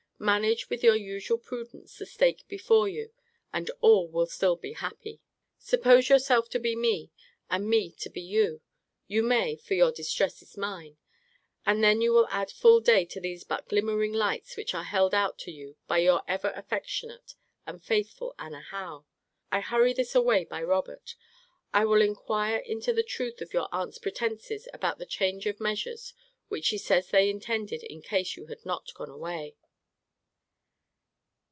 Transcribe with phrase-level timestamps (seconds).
[0.23, 3.11] Manage with your usual prudence the stake before you,
[3.51, 5.19] and all will still be happy.
[5.57, 7.09] Suppose yourself to be me,
[7.49, 8.61] and me to be you,
[9.07, 10.97] [you may for your distress is mine,]
[11.65, 15.15] and then you will add full day to these but glimmering lights which are held
[15.15, 17.33] out to you by Your ever affectionate
[17.65, 19.07] and faithful ANNA HOWE.
[19.51, 21.15] I hurry this away by Robert.
[21.73, 26.13] I will inquire into the truth of your aunt's pretences about the change of measures
[26.47, 29.55] which she says they intended in case you had not gone away.